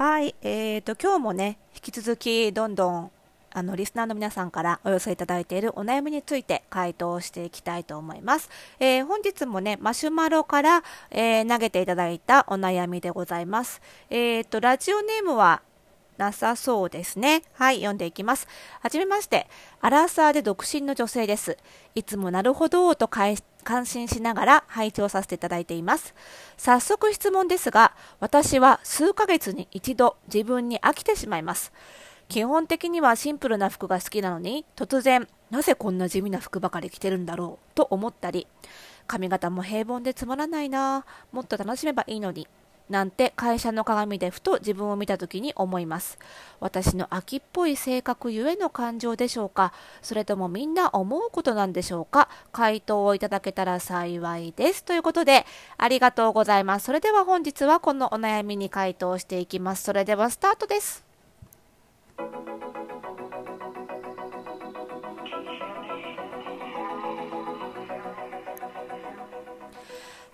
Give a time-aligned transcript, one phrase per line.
[0.00, 3.10] はい、えーと、今日もね、引き続きどんどん
[3.52, 8.48] あのリスナーの皆さんからお寄せいただいているお悩みについて回答していきたいと思います。
[8.78, 13.82] えー、本日もね、マシュマロから、えー、投げていただいたお悩みでございます。
[14.08, 15.60] えーと、ラジオネームは
[16.20, 17.42] なさそうですね。
[17.54, 18.46] はい、読んでいきます。
[18.80, 19.48] はじめまして。
[19.80, 21.56] アラサーで独身の女性です。
[21.94, 23.36] いつもなるほどと感
[23.86, 26.14] 心しながら拝聴させていただいています。
[26.58, 31.72] 早速質問ですが、私は数ヶ月に一度自分に飽きてしまいます。
[32.28, 38.46] 基本的にはシンプルな服が好きなのに、突然、なぜこんな地味な服ばかり着てるんだろうと思ったり、
[39.06, 42.46] 髪型も平凡でつまらないなもっと楽しめばいいのに
[42.90, 46.18] なんて会社の鏡でふと自分を見た時に思います。
[46.58, 49.72] 私の秋っぽい性格ゆえの感情でしょうか？
[50.02, 52.28] それともみんな思うことなんでしょうか？
[52.50, 54.84] 回答をいただけたら幸いです。
[54.84, 55.46] ということで、
[55.78, 56.86] ありがとうございます。
[56.86, 59.84] それでは本日はこのお悩みに回答していきます。
[59.84, 61.04] それではスタートです。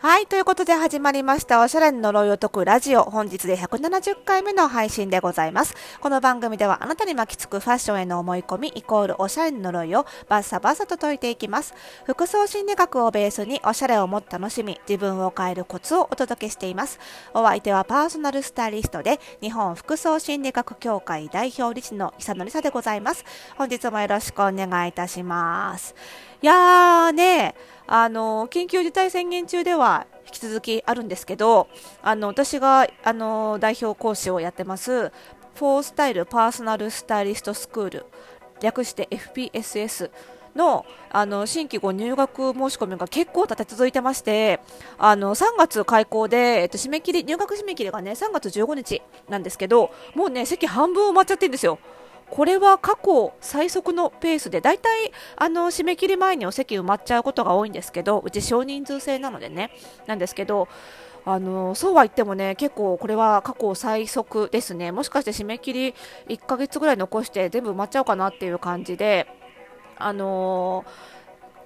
[0.07, 0.29] はい。
[0.29, 1.61] ということで始まりました。
[1.61, 3.03] おしゃれの呪いを解くラジオ。
[3.03, 5.75] 本日で170回目の配信でございます。
[6.01, 11.75] この番組ではあなたに巻きつくファッションへの思い込みイコールおしゃれの呪いをバッサバッサと解いていきます。
[12.05, 17.01] 服装心理学をベースにおしゃれをもっと楽しみ、自分を変えるコツをお届けしています。
[17.35, 23.25] お相手はパーソナルスタイリストで日本服装心理学協会代表理事の久野里沙でございます。
[23.57, 25.97] 本日もよろしくお願いいたします。
[26.43, 27.55] やーね、
[27.87, 31.69] あの緊急事態宣言中では引き続きあるんですけど
[32.03, 35.13] あの私があの代表講師をやってます
[35.55, 38.07] フォースタイルパーソナルスタイリストスクール
[38.61, 40.11] 略して FPSS
[40.55, 44.61] のあの新規ご入学申し込みが結構立て続いてまして
[44.99, 51.79] あの3月開校で、えっと、締め切り入学締め切りがね3月15日なんですけどもうね席半分埋まっちゃってるんですよ。
[52.31, 59.71] これは過去最速のペースで、大体あの締め切り前にお席埋まっちゃうことが多いんですけど、うち少人数制なのでね、
[60.07, 60.69] なんですけど、
[61.25, 65.95] あのそうは言ってもね、結構これは過去最速ですね、もしかして締め切り
[66.29, 69.27] 1ヶ月ぐらい残して全部埋まっちゃうかなっていう感じで、
[69.97, 70.85] あの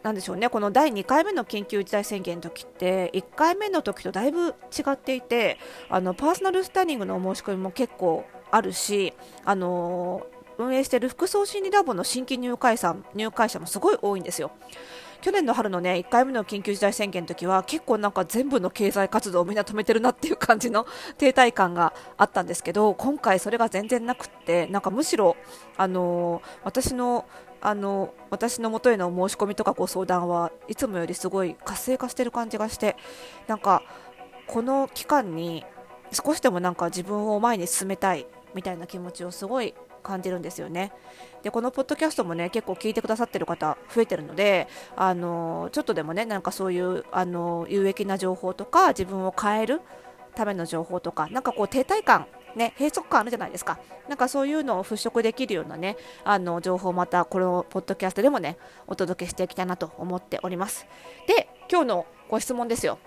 [0.03, 4.55] なんでしょうね、この第2回目の緊急事態宣言の時って、1回目の時とだいぶ違
[4.93, 5.59] っていて、
[5.91, 9.13] あのパーソナルスタイリングのお申し込みも結構あるし、
[9.45, 10.27] あの
[10.61, 14.51] 運営している服装心理ラボの新規入会者入会者もすごい多いんですよ。
[15.21, 20.87] 去年の春のね1回目の緊急事態宣言の時は結構なんか全部の経済活動をみんな止めてるなっていう感じの
[21.19, 25.37] 停滞感があったんですけど今回それが全然なくってなんかむしろ
[25.77, 27.27] あのー、私の
[27.63, 32.97] あの私の元への申し込みとかご相談はいつもよりすごい活性化してる感じがして
[33.47, 33.83] なんか
[34.47, 35.67] この期間に
[36.11, 40.93] 少しでもなんか自分を前に進めたいみたいな気持ちをすごい感じるんですよね。
[41.43, 49.81] でこのポッドキャストもね結構聞いてくださってる方増えてるのであのちょっとでもねなんかそういうあの有益な情報とか自分を変える
[50.35, 53.79] ための情報とかなんかこう停滞感ね、閉塞感あるじゃないですか。
[54.09, 58.57] なんかそういうのを払拭できるようなね、あの情報またこのポッドキャストでもね、
[58.87, 60.87] お届けしていきたいなと思っております。
[61.27, 62.99] で、今日のご質問ですよ。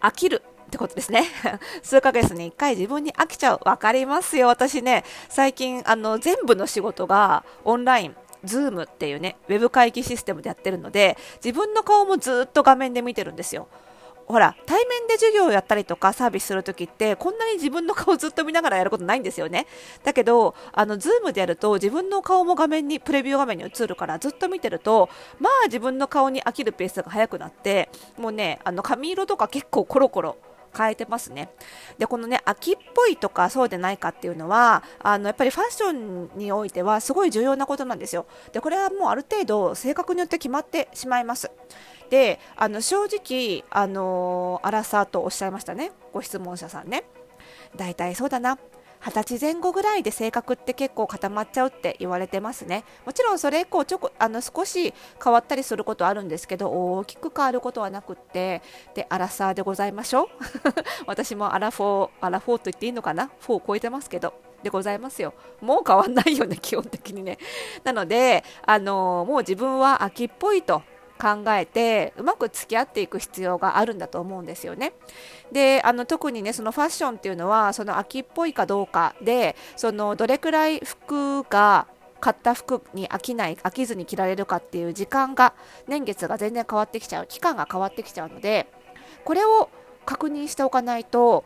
[0.00, 0.42] 飽きる
[0.72, 1.26] ってことですね。
[1.84, 3.60] 数ヶ月に1回自分に飽きちゃう。
[3.64, 4.46] わかりますよ。
[4.46, 13.68] 私ね、最近、あの、全部の仕事がオンライン、ズームっていうね、ウェブ会議システムでやってるので、自分の顔もずっと画面で見てるんですよ。
[14.26, 19.66] ほら、対面で授業をやったりとかサービスするときって、こんなに自分の顔ずっと見ながらやることないんですよね。
[20.04, 30.36] だけど、あの、ズームでやると、自分の顔も画面に、プレビュー画面に映るから、ずっと見てると、まあ自分の顔に飽きるペースが速くなって、もうね、あの、髪色とか結構コロコロ
[30.76, 31.50] 変えてますね。
[31.98, 38.26] で、このね、秋っぽいとかそうでないかっていうのは、あの、やっぱりファッションにおいてはすごい重要なことなんですよ。
[38.52, 41.50] で、これはもうある程度性格によって決まってしまいます。
[42.10, 45.92] で、あの、正直、あのー、アラサーとおっしゃいましたね。
[46.12, 47.04] ご質問者さんね。
[47.76, 48.58] 大体そうだな。
[49.02, 52.84] 20歳前後ぐらいで性格って結構固まっちゃうって言われてますね。
[53.04, 58.62] もちろんそれ以降ちょこあの少し変わったりすることあるんですけど大きく変わることはなくって
[58.94, 60.26] でアラサーでございましょう
[61.06, 65.34] 私もアラフォーアラフォーと言っていいのかな？4を超えてますけどでございますよ。
[65.60, 67.38] もう変わんないよね、基本的にね。
[67.84, 70.82] なので、あのもう自分は秋っぽいと
[71.22, 74.92] 考えてうまく付き合っていく必要があるんだと思うんですよね。
[75.52, 81.86] であの特にねそのファッションっていうのはその秋っぽいかどうかでそのどれくらい服が
[82.20, 85.54] 買った服に飽きない飽きずに着られるかっていう時間が
[85.86, 88.66] 年月が全然変わってきちゃう期間が変わってきちゃうので
[89.24, 89.70] これを
[90.04, 91.44] 確認しておかないと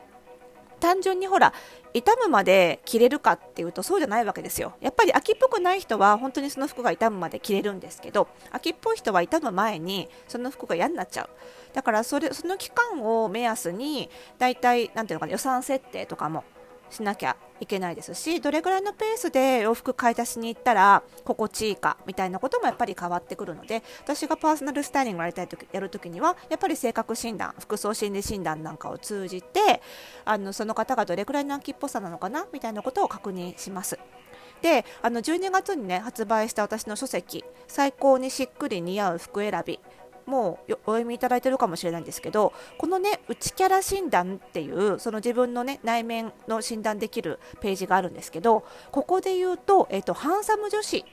[0.80, 1.52] 単純にほら
[1.92, 4.74] 傷むまで着れるかっていうとそうじゃないわけですよ。
[4.80, 11.30] やっぱり秋っぽくない人は本当にその服が傷むまで着れるんですけど秋っぽい人は傷む前にその服が嫌になっちゃう。
[11.72, 16.44] だからそれその期間を目安にだいたいなていうのかな予算設定とかも
[16.90, 29.80] しなきゃいけないですしどれぐらいのペースで洋服買い出しに行ったら心地いいかみたいなこともやっぱり変わってくるので私がパーソナルスタイリングをやりたい時やるときにはやっぱり性格診断服装心理診断なんかを通じて
[30.24, 33.98] あのその方がどれぐらいの秋っぽさなのかなみたいなことを確認します。
[34.62, 39.80] であの12月にね発売した私の書籍「最高にしっくり似合う服選び」
[40.26, 51.04] もうお読みいただいているかもしれないんですけどこのね内キャラ診断っていうその自分のね内面の診断できるページがあるんですけどここで言うと,、えーと、ハンサム女子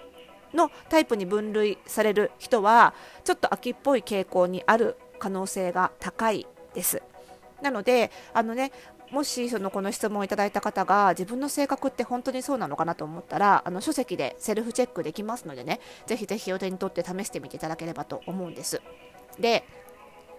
[0.53, 2.93] のタイプに分類される人は
[3.23, 7.01] ちょっと秋っぽい傾向にある可能性が高いです。
[7.61, 8.73] なのであのね
[9.13, 18.81] もしそのこの質問をいただいた方が自分の性格って本当にそうなのかなと思ったらあの書籍でセルフチェックできますのでねぜひぜひお手に取って試してみていただければと思うんです。
[19.39, 19.65] で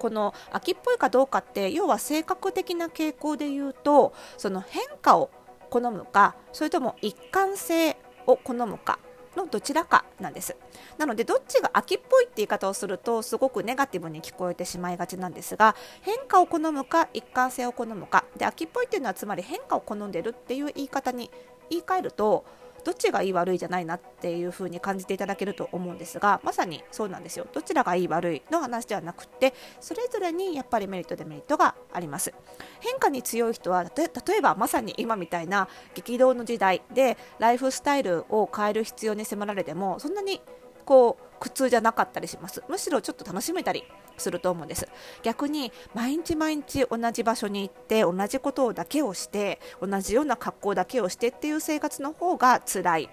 [0.00, 5.30] この秋っぽいかどうかって要は性格的な傾向で言うとその変化を
[5.70, 7.96] 好むかそれとも一貫性
[8.26, 8.98] を好むか
[9.36, 10.56] のどちらかなんです。
[10.98, 18.24] なのでどっちが秋っぽいって言い方をするとすごくネガティブに聞こえてしまいがちなんですが変化を好むか一貫性を好むか。
[18.36, 21.30] で秋っぽいっていうのはつまり変化を好んでるっていう言い方に
[21.70, 22.44] 言い換えると
[22.84, 27.46] どっちがいい悪いじゃないなっていう風に感じていただけると思うんですがまさにそうなんですよ。
[27.52, 32.32] どちらがいい悪いの話ではなくてそれぞれにやっぱりメリットデメリットがあります。
[32.80, 40.40] 変化に強い人は例えばまさに今みたいな激動の時代でライフスタイルを変える必要に迫られてもそんなに
[40.84, 42.62] こう苦痛じゃなかったりします。
[42.70, 43.84] むしろちょっと楽しめたり
[44.16, 44.88] すると思うんです。
[45.22, 53.10] 逆に毎日毎日同じ場所に行って同じことをだけをして同じような格好だけをしてっていう生活の方が辛い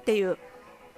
[0.00, 0.36] っていう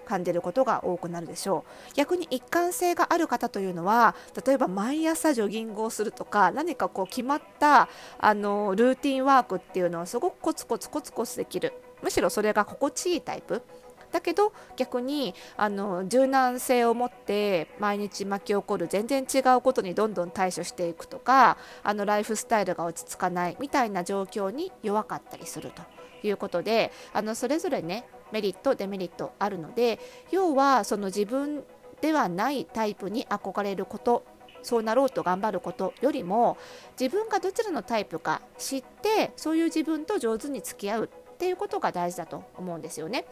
[0.07, 1.95] 感じることが多くなるでしょう。
[1.95, 11.75] 逆に一貫性がある方というのは例えば毎朝ジョギングをするとか何かこう決まったあのルーティンワークっていうのをすごくコツコツコツコツできる。
[12.03, 13.63] むしろそれが心地いいタイプ。
[14.13, 25.83] だけど逆にあの柔軟性を持って毎日巻き起こる全然違うことにどんどん対処していくとかあのライフスタイルが落ち着かないみたいな状況に弱かったりすると
[26.27, 29.99] いうことであのそれぞれねメリットデメリットあるので
[30.31, 31.65] 要はその自分
[32.01, 34.25] ではないタイプに憧れること
[34.63, 36.59] そうなろうと頑張ることよりも
[36.99, 43.27] 自分がどちらのタイプか知ってそういう自分と上手に付き合うっていうことが大事だと思うんですよね。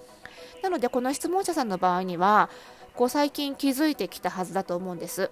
[0.62, 2.50] なのでこの質問者さんの場合には
[2.94, 5.30] こう最近気づいてきたはずだと思うんです。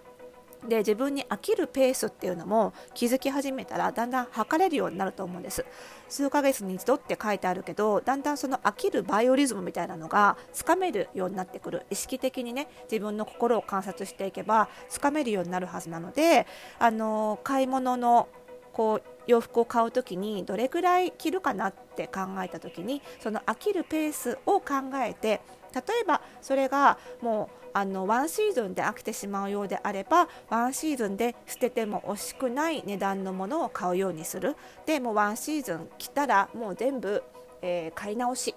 [0.68, 5.66] で自分に飽きるペースっていうのも気づき始めたらだんだん測れるようになると思うんです
[6.08, 16.46] 数ヶ月に一度って書いてあるけどだんだんその飽きるバイオリズムみたいなのがつかめるようになってくる意識的にね自分の心を観察していけばつかめるようになるはずなので
[16.78, 18.28] あの買い物の
[18.72, 24.74] こう洋服を買う時にどれぐらい着るかなって考えた時にその飽きるペースを考
[25.04, 25.40] えて
[25.74, 34.56] 例えばそれがもうあのワンシーズンで飽きてしまうようであればワンシーズンで捨てても惜しくない値段のものを買うようにする。
[34.84, 37.22] でもワンシーズン着たらもう全部、
[37.62, 38.54] えー、買い直し。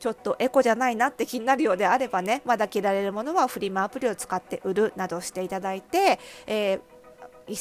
[0.00, 6.80] ちょっとエコじゃないなって気になるようであればねまだ着られるものはフリマアプリを使って売るなどしていただいて、えー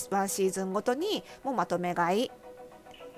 [0.09, 2.31] ワンシーズンごとにもうまとめ買い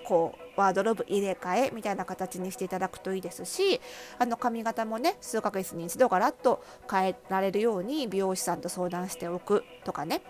[0.03, 3.79] こうワードローブ入れ替えみたいな形にしていただくといいですし
[4.19, 10.21] あの髪型もね数ヶ月に一度ガラッと変えられるように美容師さんと相談しておくとかね。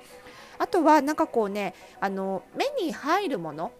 [0.59, 3.71] あとはなんかこうねあの目に入るもの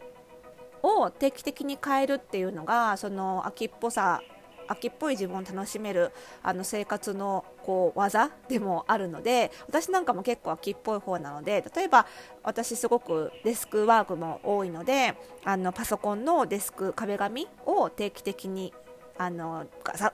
[0.82, 4.22] を定期的に変えるっていうのがその秋っぽさ
[4.68, 12.06] 秋っぽい自分を楽しめるあの生活のこう技でもあるので私なんかも結構秋っぽい方なので例えば
[12.44, 18.74] 私すごくデスクワークも多いのであのパソコンのデスク壁紙を定期的に
[19.18, 19.66] あの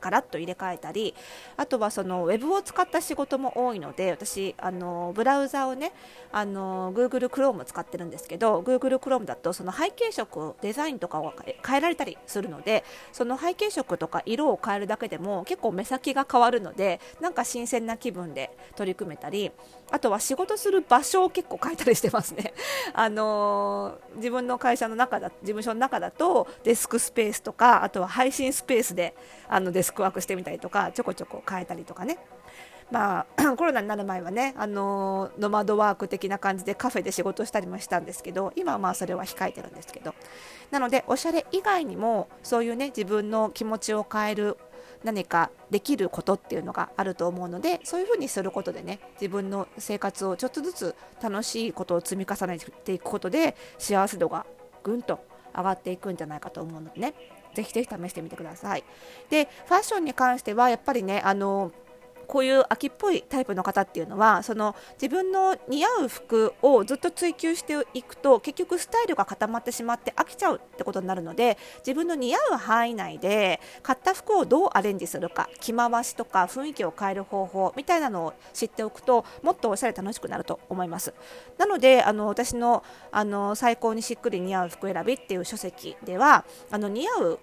[0.01, 1.13] ガラッと入れ替えたり
[1.57, 5.93] あとはそのウェブを使った仕事も多いので私あのブラウザをね
[6.31, 11.33] あの Google Chrome 使ってるんですけど Google Chrome だとその背景色デザインとかを
[11.65, 19.51] 変えられたりするのでその背景色とか色を変えるだけでも結構目先が変わるのでなんか新鮮な気分で取り組めたり
[19.91, 22.53] あとは仕事する場所を結構変えたりしてますね。
[22.93, 29.15] あのー、自分の会社の中だ、事務所の中だとデスクスペースとか、あとは配信スペースで
[29.48, 32.17] あのデスクワークしてみたりとか、ちょこちょこ変えたりとかね。
[32.91, 40.15] まあ、 コロナになる前はね、あのノマドワーク的な感じでカフェで仕事したりもしたんですけど今はまあそれは控えてるんですけど
[40.72, 44.58] なのでおしゃれ以外にもそういうね自分の気持ちを変える
[45.03, 54.45] 何かできることっていうのがあると思うのでそういうふうにすることでね自分の生活をちょっとずつ楽しいことを積み重ねていくことで幸せ度が
[54.83, 55.19] ぐんと
[55.55, 57.13] 上がっていくんじゃないかと思うのでね
[57.53, 58.83] ぜひぜひ試してみてください。
[59.29, 61.71] でファッションに関してはやっぱりねあの
[62.29, 81.15] こういう秋っぽいタイプの方っていうのはその自分の似合う服をずっと追求していくと結局スタイルが固まってしまって飽きちゃうってことになるので自分の似合う範囲内で買った服をどうアレンジするか着回しとか雰囲気を変える方法みたいなのを知っておくともっとおしゃれ楽しくなると思います。
[81.57, 87.39] なのであの私のあの最高にしっくり似合う服選びっていう書籍ではあの似合う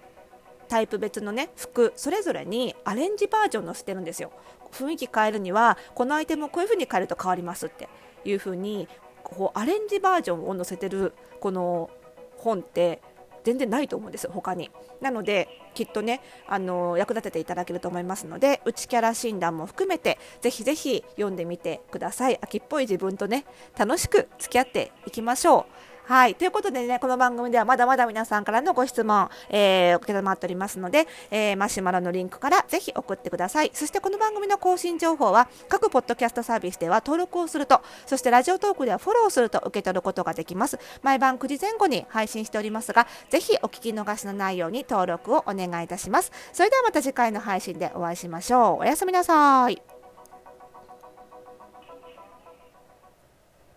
[0.67, 4.31] タイプ別のね服それぞれにアレンジバージョン載せてるんですよ。
[4.71, 7.87] 雰囲気変えるにはこのアイテムをこういう風に変えると変わりますって。
[8.25, 8.87] いう風に
[9.23, 11.89] こうアレンジバージョンを載せてるこの
[12.37, 13.01] 本って
[13.43, 14.69] 全然ないと思うんですよ他に。
[14.99, 22.39] なのできっとねあの役立てていただけると思いますので内キャラ診断も含めてぜひぜひ読んでみてください。
[22.41, 23.45] 秋っぽい自分とね
[23.77, 25.96] 楽しく付き合っていきましょう。
[26.07, 26.35] はい。
[26.35, 33.71] ということでね、この番組ではまだまだ皆さんからのご質問、えー、受け止まっておりますので、えー、マシュマロのリンクからぜひ送ってください。
[33.73, 40.79] そしてこの番組の更新情報は、各ポッドキャストサービスでは登録をすると、そしてラジオトークではフォローすると受け取ることができます。
[41.03, 46.31] 毎晩9時前後に配信しておりますが、ぜひお聞き逃しのないように登録をお願いいたします。
[46.53, 48.83] それではまた次回の配信でお会いしましょう。
[48.83, 49.96] おやすみなさい。